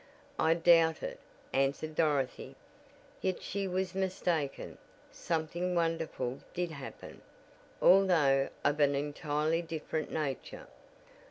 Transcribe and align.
"I 0.39 0.55
doubt 0.55 1.03
it," 1.03 1.19
answered 1.53 1.93
Dorothy; 1.93 2.55
yet 3.21 3.39
she 3.39 3.67
was 3.67 3.93
mistaken; 3.93 4.79
something 5.11 5.75
wonderful 5.75 6.39
did 6.55 6.71
happen, 6.71 7.21
although 7.83 8.49
of 8.63 8.79
an 8.79 8.95
entirely 8.95 9.61
different 9.61 10.11
nature. 10.11 10.65